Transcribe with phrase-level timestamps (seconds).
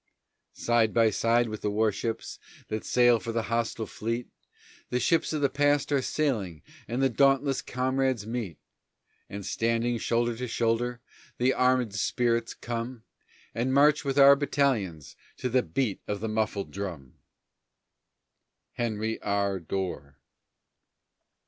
[0.55, 4.27] Side by side with the warships That sail for the hostile fleet,
[4.89, 8.57] The ships of the Past are sailing And the dauntless comrades meet;
[9.29, 11.01] And standing shoulder to shoulder,
[11.37, 13.03] The armèd spirits come,
[13.53, 17.19] And march with our own battalions To the beat of the muffled drum!
[18.73, 19.59] HENRY R.
[19.59, 20.17] DORR.